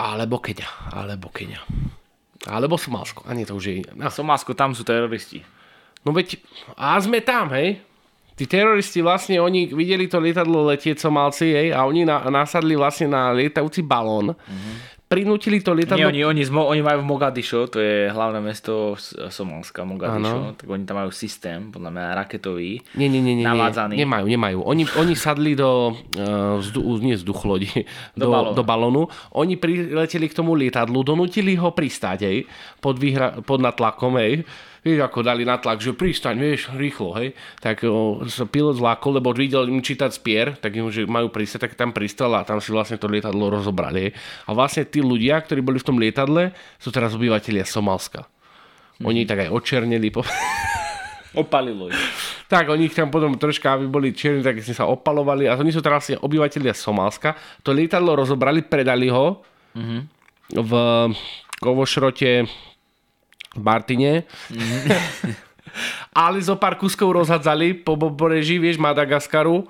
[0.00, 0.66] Alebo Kenia.
[0.90, 1.62] Alebo Kenia.
[2.48, 3.22] Alebo Somálsko.
[3.28, 3.74] A nie, to už je...
[3.94, 5.44] Na Somálsko, tam sú teroristi.
[6.02, 6.40] No veď,
[6.80, 7.78] a sme tam, hej?
[8.34, 13.12] Tí teroristi vlastne, oni videli to lietadlo letieť Somálci, hej, a oni na, nasadli vlastne
[13.12, 14.34] na lietajúci balón.
[14.34, 16.10] Mm-hmm prinútili to lietadlo...
[16.10, 18.98] Nie, oni, oni, oni majú v Mogadišo, to je hlavné mesto
[19.30, 20.58] Somalska, Mogadišo, ano.
[20.58, 23.94] tak oni tam majú systém, podľa mňa raketový, nie, nie, nie, nie, navádzaný.
[23.94, 24.58] Nie, nemajú, nemajú.
[24.66, 27.70] Oni, oni sadli do, uh, vzdu, nie vzduchlodi,
[28.18, 29.06] do, do, do balónu.
[29.38, 32.42] Oni prileteli k tomu lietadlu, donútili ho pristáť,
[32.82, 34.42] pod, výhra, pod natlakom, hej,
[34.86, 37.34] vieš, ako dali natlak, že pristaň, vieš, rýchlo, hej.
[37.58, 41.66] Tak o, sa pilot zlákol, lebo videl im čítať spier, tak im, že majú pristať,
[41.66, 44.06] tak tam pristal a tam si vlastne to lietadlo rozobrali.
[44.06, 44.12] Hej.
[44.46, 48.30] A vlastne tí ľudia, ktorí boli v tom lietadle, sú teraz obyvateľia Somalska.
[49.02, 49.28] Oni mm.
[49.28, 50.08] tak aj očernili.
[50.14, 50.22] Po...
[51.42, 51.98] Opalilo ich.
[52.46, 55.74] Tak, oni ich tam potom troška, aby boli čierni, tak si sa opalovali a oni
[55.74, 57.34] sú teraz obyvateľia Somálska.
[57.66, 59.42] To lietadlo rozobrali, predali ho
[59.74, 60.00] mm-hmm.
[60.54, 60.72] v
[61.58, 62.46] kovošrote
[63.60, 64.24] Martine.
[66.16, 69.68] Ale zo pár kuskov rozhadzali po pobreží, vieš, Madagaskaru.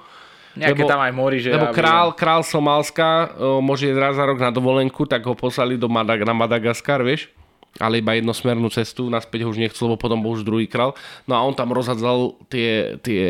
[0.57, 1.53] Nejaké lebo, tam aj mori, že...
[1.53, 5.77] Lebo král, král Somálska o, môže ísť raz za rok na dovolenku, tak ho poslali
[5.77, 7.29] do Madag- na Madagaskar, vieš
[7.77, 10.97] ale iba jednosmernú cestu, naspäť ho už nechcel, lebo potom bol už druhý král.
[11.29, 13.25] No a on tam rozhadzal tie, tie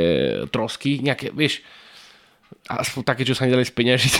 [0.55, 1.67] trosky, nejaké, vieš,
[2.71, 4.15] aspoň také, čo sa nedali speňažiť.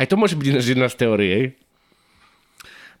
[0.00, 1.52] Aj to môže byť jedna z teórií,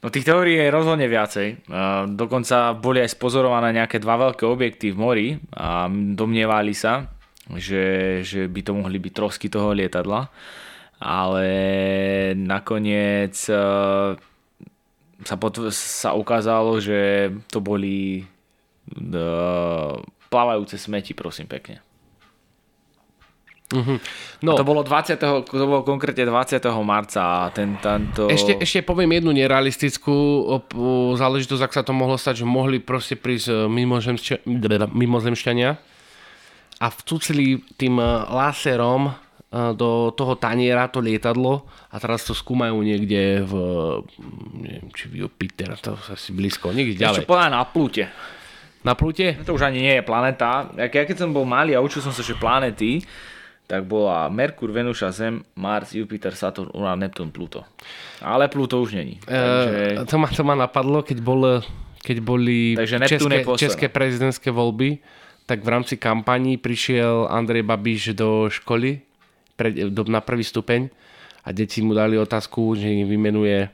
[0.02, 1.64] No tých teórií je rozhodne viacej.
[2.12, 7.08] Dokonca boli aj spozorované nejaké dva veľké objekty v mori a domnievali sa,
[7.56, 10.28] že, že by to mohli byť trosky toho lietadla,
[11.00, 11.48] ale
[12.36, 13.32] nakoniec
[15.24, 18.28] sa, potv- sa ukázalo, že to boli
[20.28, 21.80] plávajúce smeti, prosím pekne.
[23.74, 23.98] Uh-huh.
[24.46, 25.18] No, a to bolo 20.
[25.18, 26.62] to bolo konkrétne 20.
[26.86, 28.30] marca ten, tento...
[28.30, 30.14] Ešte, ešte poviem jednu nerealistickú
[31.18, 35.70] záležitosť, ak sa to mohlo stať, že mohli proste prísť e, mimozemšťania
[36.80, 39.12] a vcúcili tým e, láserom e,
[39.74, 43.52] do toho taniera to lietadlo a teraz to skúmajú niekde v
[44.62, 47.26] neviem, či v Jupiter, to asi blízko, niekde ďalej.
[47.26, 48.04] Ešte povedať na plúte.
[48.84, 49.40] Na plúte?
[49.48, 50.68] To už ani nie je planeta.
[50.76, 53.00] Ja keď som bol malý a učil som sa, že planety,
[53.64, 57.64] tak bola Merkur, Venuša, Zem, Mars, Jupiter, Saturn, Uran, Neptun, Pluto.
[58.20, 59.16] Ale Pluto už není.
[59.24, 59.84] E, takže...
[60.00, 61.64] Uh, to, ma, to ma napadlo, keď, bol,
[62.04, 62.76] keď boli
[63.08, 65.00] české, české prezidentské voľby,
[65.48, 69.00] tak v rámci kampaní prišiel Andrej Babiš do školy
[69.56, 70.88] pre, do, na prvý stupeň
[71.44, 73.68] a deti mu dali otázku, že im vymenuje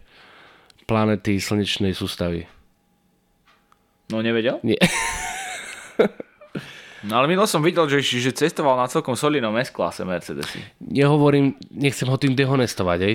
[0.86, 2.46] planety slnečnej sústavy.
[4.10, 4.58] No nevedel?
[4.66, 4.78] Nie.
[7.00, 10.60] No ale minul som videl, že, že cestoval na celkom solinom S-klase Mercedesy.
[10.84, 13.14] Nehovorím, nechcem ho tým dehonestovať, aj.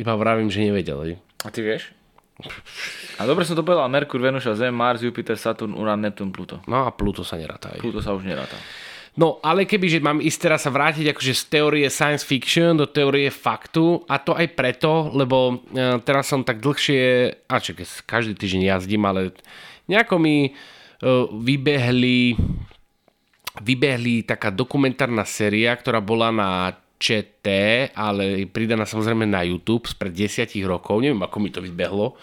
[0.00, 1.12] Iba vravím, že nevedel, aj.
[1.44, 1.92] A ty vieš?
[3.20, 6.64] A dobre som to povedal, Merkur, Venuša, Zem, Mars, Jupiter, Saturn, Uran, Neptun, Pluto.
[6.64, 7.76] No a Pluto sa neráta.
[7.76, 7.80] Aj.
[7.84, 8.56] Pluto sa už neráta.
[9.18, 12.86] No, ale keby, že mám ísť teraz sa vrátiť akože z teórie science fiction do
[12.88, 17.02] teórie faktu a to aj preto, lebo uh, teraz som tak dlhšie,
[17.50, 19.34] a čak, každý týždeň jazdím, ale
[19.90, 22.38] nejako mi uh, vybehli
[23.60, 27.46] vybehli taká dokumentárna séria, ktorá bola na ČT,
[27.96, 31.00] ale pridaná samozrejme na YouTube spred desiatich rokov.
[31.00, 32.16] Neviem, ako mi to vybehlo.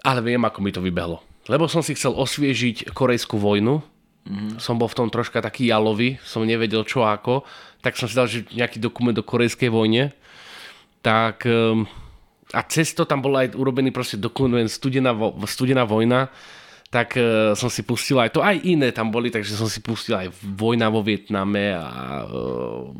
[0.00, 1.20] Ale viem, ako mi to vybehlo.
[1.48, 3.84] Lebo som si chcel osviežiť korejskú vojnu.
[4.24, 4.56] Mm-hmm.
[4.60, 7.44] Som bol v tom troška taký jalový, som nevedel čo ako.
[7.84, 10.16] Tak som si dal že nejaký dokument o korejskej vojne.
[11.04, 11.84] Tak ehm,
[12.50, 15.14] a cez to tam bol aj urobený proste dokument Studená,
[15.46, 16.32] studená vojna
[16.90, 20.18] tak uh, som si pustil aj to, aj iné tam boli, takže som si pustil
[20.18, 22.90] aj Vojna vo Vietname a uh,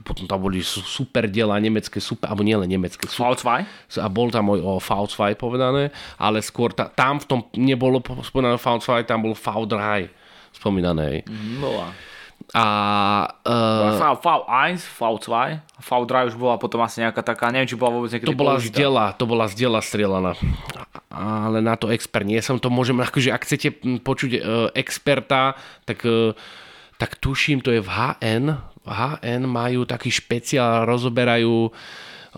[0.00, 3.04] potom tam boli super diela nemecké, super, alebo nielen nemecké.
[3.04, 8.00] Super, a bol tam aj o V2 povedané, ale skôr ta, tam v tom nebolo
[8.24, 10.08] spomínané V2, tam bol V3
[10.56, 11.28] spomínané.
[11.28, 11.92] Mm, bola.
[12.54, 12.64] A...
[13.42, 15.34] Uh, v, V1, V2,
[15.82, 19.18] V3 už bola potom asi nejaká taká, neviem, či bola vôbec niekedy To bola zdieľa,
[19.18, 20.32] to bola zdieľa strieľaná.
[21.10, 23.68] Ale na to expert nie som, to môžem, akože ak chcete
[24.06, 24.40] počuť uh,
[24.78, 26.38] experta, tak, uh,
[27.02, 28.44] tak tuším, to je v HN.
[28.86, 31.74] V HN majú taký špeciál, rozoberajú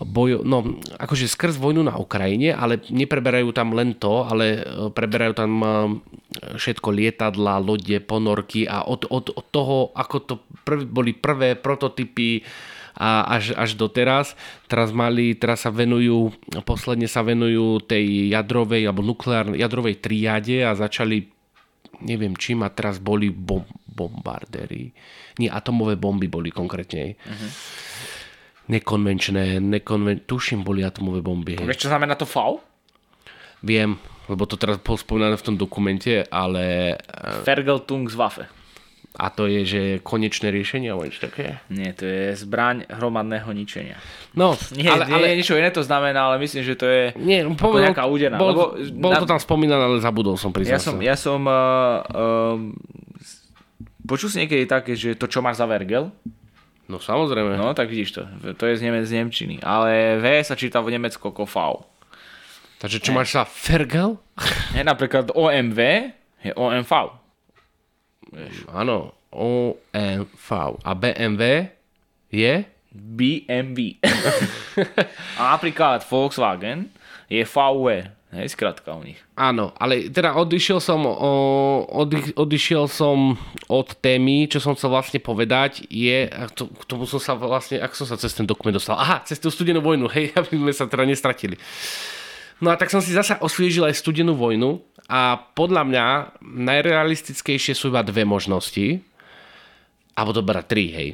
[0.05, 4.63] boj, no, akože skrz vojnu na Ukrajine, ale nepreberajú tam len to, ale
[4.95, 5.51] preberajú tam
[6.55, 10.33] všetko lietadla, lode, ponorky a od, od, od toho, ako to
[10.63, 12.45] prv, boli prvé prototypy
[12.99, 14.35] a až, až doteraz.
[14.67, 16.35] Teraz, mali, teraz sa venujú,
[16.67, 21.39] posledne sa venujú tej jadrovej alebo nukleárnej jadrovej triade a začali
[21.99, 24.95] neviem čím a teraz boli bom, bombardéry.
[25.39, 27.15] Nie, atomové bomby boli konkrétne.
[27.19, 27.49] Uh-huh.
[28.69, 30.29] Nekonvenčné, nekonven...
[30.29, 31.57] tuším, boli atomové bomby.
[31.57, 32.61] Vieš, čo znamená to FAU?
[33.65, 33.97] Viem,
[34.29, 36.95] lebo to teraz bolo spomínané v tom dokumente, ale...
[36.95, 38.59] Eh, Fergeltungswaffe.
[39.19, 41.59] A to je, že konečné riešenie alebo niečo také?
[41.73, 43.97] Nie, to je zbraň hromadného ničenia.
[44.37, 45.35] No, nie, ale, nie, ale...
[45.35, 48.37] niečo iné to znamená, ale myslím, že to je nie, povedal, nejaká údená.
[48.37, 48.63] Bol, lebo,
[49.01, 49.19] bol na...
[49.19, 50.77] to tam spomínané, ale zabudol som priznať.
[50.77, 52.05] Ja som, ja som uh,
[52.53, 52.77] um,
[54.05, 56.13] počul si niekedy také, že to, čo máš za vergel,
[56.89, 57.53] No samozrejme.
[57.55, 58.21] No tak vidíš to,
[58.57, 59.61] to je z, Nemec, z Nemčiny.
[59.61, 61.55] Ale V sa číta v Nemecku ako V.
[62.81, 64.17] Takže čo máš sa Fergal?
[64.75, 65.79] Je napríklad OMV
[66.43, 66.91] je OMV.
[68.71, 70.47] Áno, OMV.
[70.83, 71.43] A BMW
[72.31, 72.53] je?
[72.89, 74.01] BMW.
[75.39, 76.89] a napríklad Volkswagen
[77.29, 78.09] je VW.
[78.29, 79.17] Hej, skratka u nich.
[79.33, 81.31] Áno, ale teda odišiel som, o,
[81.89, 83.33] odi, odišiel som
[83.65, 88.05] od témy, čo som chcel vlastne povedať, je, to, k tomu som sa vlastne, ako
[88.05, 90.85] som sa cez ten dokument dostal, aha, cez tú studenú vojnu, hej, aby sme sa
[90.85, 91.57] teda nestratili.
[92.61, 94.77] No a tak som si zasa osviežil aj studenú vojnu
[95.09, 96.05] a podľa mňa
[96.45, 99.01] najrealistickejšie sú iba dve možnosti,
[100.13, 101.09] alebo dobrá tri, hej.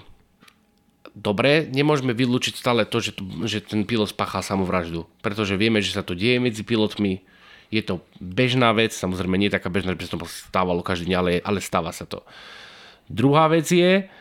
[1.16, 3.16] Dobre, nemôžeme vylúčiť stále to, že,
[3.48, 7.24] že ten pilot spáchal samovraždu, pretože vieme, že sa to deje medzi pilotmi,
[7.72, 11.32] je to bežná vec, samozrejme nie taká bežná, že sa to stávalo každý deň, ale,
[11.40, 12.20] ale stáva sa to.
[13.08, 14.12] Druhá vec je,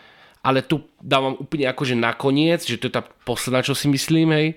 [0.44, 4.48] ale tu dávam úplne akože nakoniec, že to je tá posledná, čo si myslím, hej,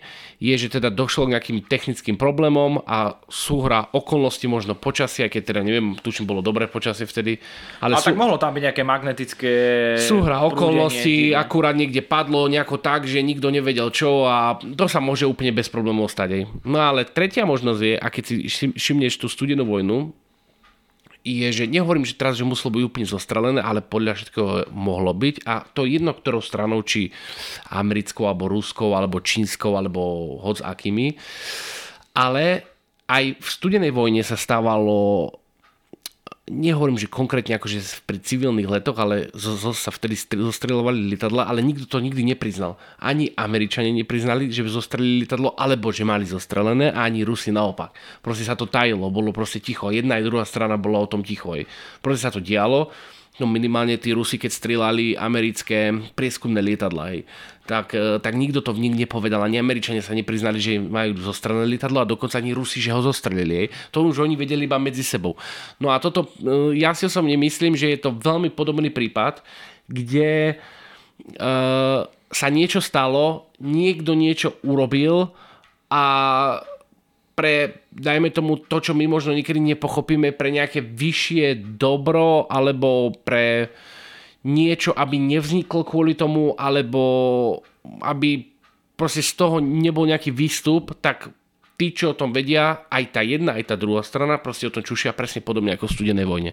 [0.43, 5.61] je, že teda došlo k nejakým technickým problémom a súhra okolnosti, možno počasie, keď teda
[5.63, 7.39] neviem, tuším, bolo dobré počasie vtedy.
[7.79, 8.11] Ale a sú...
[8.11, 9.51] tak mohlo tam byť nejaké magnetické...
[9.95, 15.23] Súhra okolností, akurát niekde padlo nejako tak, že nikto nevedel čo a to sa môže
[15.23, 16.29] úplne bez problémov stať.
[16.35, 16.43] Hej.
[16.67, 18.35] No ale tretia možnosť je, a keď si
[18.75, 20.11] všimneš tú studenú vojnu,
[21.27, 25.43] je, že nehovorím, že teraz, že muselo byť úplne zostrelené, ale podľa všetkého mohlo byť.
[25.43, 27.11] A to jedno, ktorou stranou, či
[27.67, 31.19] americkou, alebo ruskou, alebo čínskou, alebo hoc akými,
[32.15, 32.63] ale
[33.11, 35.31] aj v studenej vojne sa stávalo
[36.47, 41.59] nehovorím, že konkrétne akože pri civilných letoch, ale zo, zo sa vtedy zostrelovali lietadla, ale
[41.59, 42.79] nikto to nikdy nepriznal.
[42.97, 47.91] Ani Američania nepriznali, že by zostrelili lietadlo, alebo že mali zostrelené, a ani Rusi naopak.
[48.23, 49.91] Proste sa to tajilo, bolo proste ticho.
[49.91, 51.51] Jedna aj druhá strana bola o tom ticho.
[51.99, 52.89] Proste sa to dialo
[53.37, 57.21] no minimálne tí Rusi, keď strieľali americké prieskumné lietadla, hej,
[57.67, 62.01] tak, e, tak nikto to nikdy nepovedal, ani Američania sa nepriznali, že majú zostrelené lietadlo
[62.01, 63.53] a dokonca ani Rusi, že ho zostrelili.
[63.65, 63.67] Hej.
[63.91, 65.35] To už oni vedeli iba medzi sebou.
[65.77, 69.43] No a toto, e, ja si osobne myslím, že je to veľmi podobný prípad,
[69.87, 70.59] kde
[71.39, 75.31] uh, sa niečo stalo, niekto niečo urobil
[75.87, 76.03] a
[77.37, 83.73] pre, dajme tomu, to, čo my možno niekedy nepochopíme, pre nejaké vyššie dobro alebo pre
[84.45, 87.03] niečo, aby nevzniklo kvôli tomu, alebo
[88.05, 88.45] aby
[88.93, 91.33] proste z toho nebol nejaký výstup, tak
[91.77, 94.81] tí, čo o tom vedia, aj tá jedna, aj tá druhá strana, proste o tom
[94.81, 96.51] čušia presne podobne ako v studenej vojne.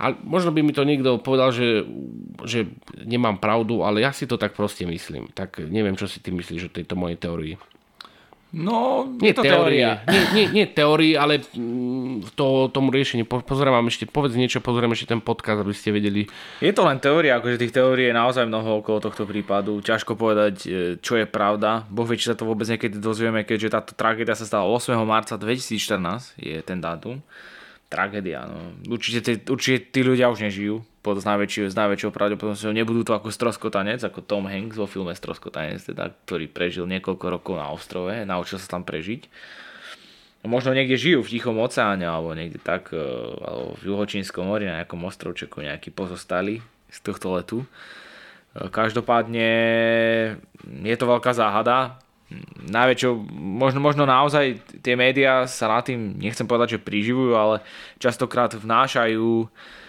[0.00, 1.84] A možno by mi to niekto povedal, že,
[2.48, 2.72] že
[3.04, 5.28] nemám pravdu, ale ja si to tak proste myslím.
[5.36, 7.54] Tak neviem, čo si ty myslíš o tejto mojej teórii.
[8.52, 10.04] No, nie je to teória.
[10.04, 13.24] Nie, nie, nie teórii, ale mm, to, tomu riešeniu.
[13.24, 16.28] Pozerám vám ešte, povedz niečo, pozriem ešte ten podcast, aby ste vedeli.
[16.60, 19.80] Je to len teória, akože tých teórií je naozaj mnoho okolo tohto prípadu.
[19.80, 21.88] Ťažko povedať, e, čo je pravda.
[21.88, 25.00] Boh vie, či sa to vôbec niekedy dozvieme, keďže táto tragédia sa stala 8.
[25.08, 27.24] marca 2014, je ten dátum.
[27.88, 28.76] Tragédia, no.
[28.84, 33.34] Určite, určite tí ľudia už nežijú pod s najväčšou, s najväčšou pravdepodobnosťou nebudú to ako
[33.34, 38.62] stroskotanec, ako Tom Hanks vo filme Stroskotanec, teda, ktorý prežil niekoľko rokov na ostrove, naučil
[38.62, 39.26] sa tam prežiť.
[40.46, 43.02] Možno niekde žijú v Tichom oceáne, alebo niekde tak, e,
[43.42, 47.58] alebo v Juhočínskom mori na nejakom ostrovčeku nejaký pozostali z tohto letu.
[47.62, 47.66] E,
[48.70, 49.50] každopádne
[50.86, 51.98] je to veľká záhada.
[52.62, 57.62] Najväčšou, možno, možno naozaj tie médiá sa na tým, nechcem povedať, že priživujú, ale
[58.02, 59.81] častokrát vnášajú Eh,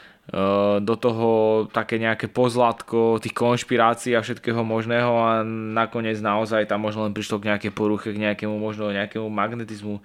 [0.79, 1.27] do toho
[1.67, 5.43] také nejaké pozlatko tých konšpirácií a všetkého možného a
[5.75, 9.99] nakoniec naozaj tam možno len prišlo k nejakej poruche, k nejakému možno nejakému magnetizmu,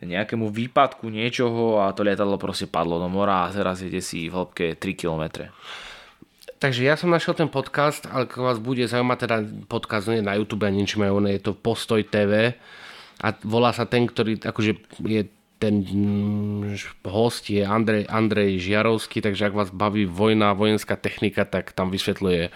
[0.00, 4.40] nejakému výpadku niečoho a to lietadlo proste padlo do mora a teraz ide si v
[4.40, 5.52] hĺbke 3 km.
[6.60, 9.36] Takže ja som našiel ten podcast, ale keď vás bude zaujímať, teda
[9.68, 12.56] podcast nie je na YouTube a nič majú, je to Postoj TV
[13.20, 14.72] a volá sa ten, ktorý akože
[15.04, 15.28] je
[15.60, 21.76] ten mm, host je Andrej, Andrej Žiarovský, takže ak vás baví vojna, vojenská technika, tak
[21.76, 22.48] tam vysvetľuje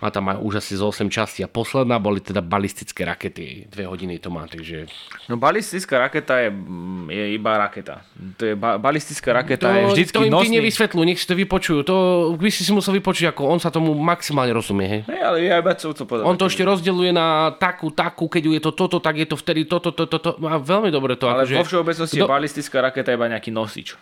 [0.00, 3.68] má tam aj už asi z 8 častí a posledná boli teda balistické rakety.
[3.68, 4.88] Dve hodiny to má, takže...
[5.28, 6.48] No balistická raketa je,
[7.12, 8.00] je iba raketa.
[8.40, 10.56] To je ba- balistická raketa to, je vždycky To im nosný...
[10.56, 11.80] nevysvetľú, nech si to vypočujú.
[11.84, 11.96] To
[12.40, 14.88] by si si musel vypočuť, ako on sa tomu maximálne rozumie.
[14.88, 16.24] Hej, hey, ale ja iba čo, co povedať.
[16.24, 19.68] On to ešte rozdeluje na takú, takú, keď je to toto, tak je to vtedy
[19.68, 20.40] toto, toto, toto.
[20.48, 21.28] A veľmi dobre to.
[21.28, 21.60] Ale akože...
[21.60, 22.24] vo všeobecnosti do...
[22.24, 24.00] je balistická raketa iba nejaký nosič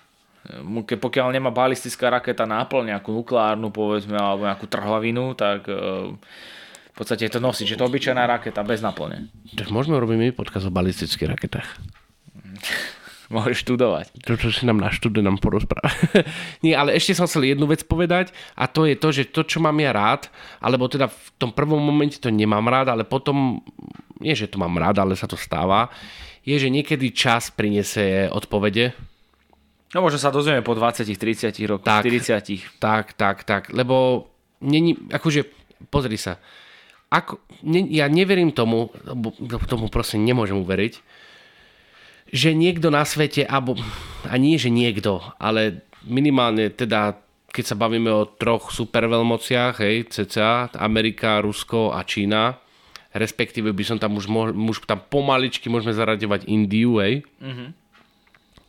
[0.96, 5.76] pokiaľ nemá balistická raketa náplň, nejakú nukleárnu povedzme, alebo nejakú trhlavinu, tak e,
[6.92, 9.28] v podstate je to nosič, je to obyčajná raketa bez náplne.
[9.54, 11.68] Tak môžeme robiť my podkaz o balistických raketách.
[13.28, 14.24] Môžeš študovať.
[14.24, 15.92] To, čo si nám naštuduje, nám porozpráva.
[16.64, 19.60] Nie, ale ešte som chcel jednu vec povedať a to je to, že to, čo
[19.60, 20.32] mám ja rád,
[20.64, 23.60] alebo teda v tom prvom momente to nemám rád, ale potom,
[24.16, 25.92] nie že to mám rád, ale sa to stáva,
[26.40, 28.96] je, že niekedy čas priniesie odpovede
[29.96, 34.28] No možno sa dozvieme po 20-30 rokoch, tak, 40 Tak, tak, tak, lebo
[34.60, 35.48] není, akože,
[35.88, 36.36] pozri sa,
[37.08, 38.92] ako, ne, ja neverím tomu,
[39.64, 40.94] tomu prosím nemôžem uveriť,
[42.28, 43.80] že niekto na svete, alebo,
[44.28, 47.16] a nie, že niekto, ale minimálne teda,
[47.48, 52.60] keď sa bavíme o troch superveľmociach, hej, cca, Amerika, Rusko a Čína,
[53.16, 57.87] respektíve by som tam už, mohol, už tam pomaličky môžeme zaraďovať Indiu, hej, mm-hmm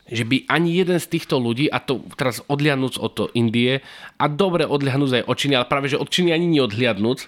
[0.09, 3.85] že by ani jeden z týchto ľudí, a to teraz odliadnúc od to Indie,
[4.17, 7.19] a dobre odliadnúť aj od Číny, ale práve že od Číny ani neodliadnúť,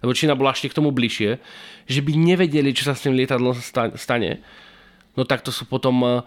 [0.00, 1.36] lebo Čína bola ešte k tomu bližšie,
[1.84, 3.52] že by nevedeli, čo sa s tým lietadlom
[3.96, 4.40] stane,
[5.14, 6.24] no tak to sú potom uh,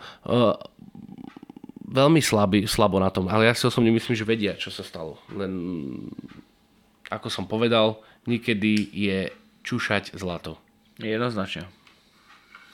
[1.93, 3.29] veľmi slabí, slabo na tom.
[3.29, 5.21] Ale ja si osobne myslím, že vedia, čo sa stalo.
[5.33, 5.53] Len
[7.13, 9.29] ako som povedal, niekedy je
[9.61, 10.57] čušať zlato.
[10.97, 11.69] Jednoznačne.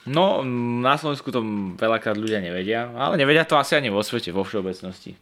[0.08, 0.40] No,
[0.80, 1.44] na Slovensku to
[1.76, 5.12] veľakrát ľudia nevedia, ale nevedia to asi ani vo svete, vo všeobecnosti.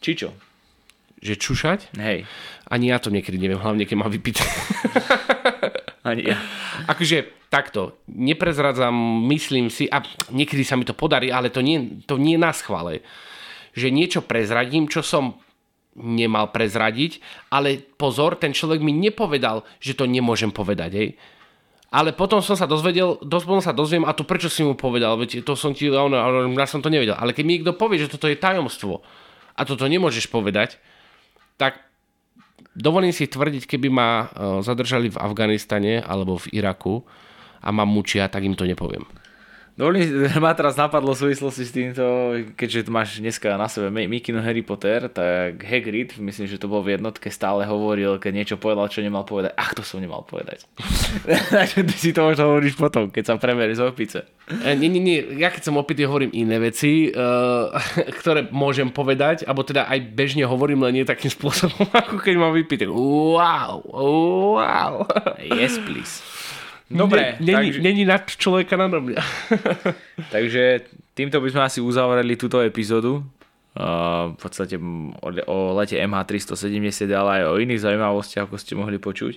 [0.00, 0.32] Či čo?
[1.20, 1.80] Že čušať?
[2.00, 2.24] Hej.
[2.68, 4.44] Ani ja to niekedy neviem, hlavne keď mám vypité.
[6.04, 6.36] Ani ja.
[6.84, 8.92] Akože takto, neprezradzam,
[9.32, 13.00] myslím si, a niekedy sa mi to podarí, ale to nie, to nie na schvále.
[13.72, 15.40] Že niečo prezradím, čo som
[15.96, 21.08] nemal prezradiť, ale pozor, ten človek mi nepovedal, že to nemôžem povedať, hej.
[21.94, 25.46] Ale potom som sa dozvedel, potom sa dozviem, a to prečo si mu povedal, veď
[25.46, 26.10] to som ti, on,
[26.58, 27.14] ja som to nevedel.
[27.14, 28.98] Ale keď mi niekto povie, že toto je tajomstvo
[29.54, 30.82] a toto nemôžeš povedať,
[31.54, 31.78] tak
[32.74, 34.26] dovolím si tvrdiť, keby ma e,
[34.66, 37.06] zadržali v Afganistane alebo v Iraku
[37.62, 39.06] a ma mučia, tak im to nepoviem.
[39.74, 42.04] Dovolím, ma teraz napadlo v súvislosti s týmto,
[42.54, 46.94] keďže máš dneska na sebe Mikino Harry Potter, tak Hagrid, myslím, že to bol v
[46.94, 49.50] jednotke, stále hovoril, keď niečo povedal, čo nemal povedať.
[49.58, 50.62] Ach, to som nemal povedať.
[51.58, 54.30] Takže ty si to možno hovoríš potom, keď sa preberie z opice.
[54.46, 57.74] E, nie, nie, nie, ja keď som opitý, hovorím iné veci, uh,
[58.22, 62.54] ktoré môžem povedať, alebo teda aj bežne hovorím, len nie takým spôsobom, ako keď mám
[62.54, 62.86] vypitý.
[62.86, 65.02] Wow, wow.
[65.42, 66.22] Yes, please.
[66.90, 67.40] Dobre.
[67.40, 67.80] Není, takže...
[67.80, 69.22] není nad človeka na mňa.
[70.34, 70.84] takže
[71.16, 73.24] týmto by sme asi uzavreli túto epizódu.
[73.74, 79.02] Uh, v podstate o, o lete MH370, ale aj o iných zaujímavostiach, ako ste mohli
[79.02, 79.34] počuť.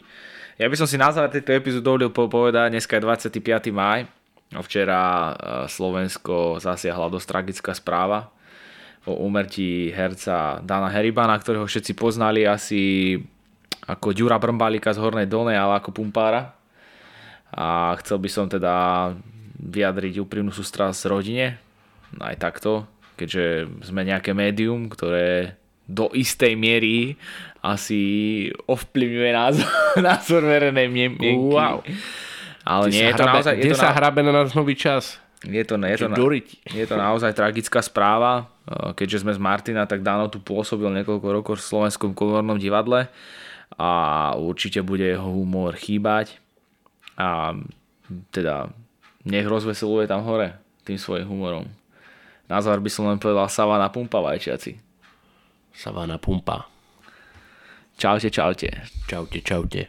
[0.61, 3.73] Ja by som si na záver tejto epizódy dovolil povedať, dneska je 25.
[3.73, 4.05] maj.
[4.47, 5.33] Včera
[5.65, 8.29] Slovensko zasiahla dosť tragická správa
[9.07, 13.15] o úmrtí herca Dana Heribana, ktorého všetci poznali asi
[13.87, 16.56] ako Ďura Brmbálika z Hornej Dolnej, ale ako pumpára
[17.53, 18.75] a chcel by som teda
[19.57, 21.57] vyjadriť úprimnú sústrasť rodine,
[22.19, 22.85] aj takto,
[23.17, 27.15] keďže sme nejaké médium, ktoré do istej miery
[27.63, 27.99] asi
[28.67, 29.71] ovplyvňuje názor,
[30.07, 31.31] názor verejnej mienky.
[31.33, 31.81] Wow.
[32.67, 33.55] Ale nie, je to naozaj...
[33.55, 35.23] Kde sa hrabe na nás nový čas?
[35.47, 36.09] Je to, je, to,
[36.73, 38.49] je to naozaj tragická správa.
[38.97, 43.07] Keďže sme z Martina, tak Dano tu pôsobil niekoľko rokov v Slovenskom komornom divadle
[43.77, 43.89] a
[44.35, 46.41] určite bude jeho humor chýbať
[47.17, 47.57] a
[48.31, 48.69] teda
[49.25, 50.55] nech rozveseluje tam hore
[50.87, 51.67] tým svojim humorom.
[52.47, 54.79] Na záver by som len povedal Savana Pumpa vajčiaci.
[55.75, 56.63] Savana Pumpa.
[57.97, 58.69] Čaute, čaute.
[59.09, 59.81] Čaute, čaute.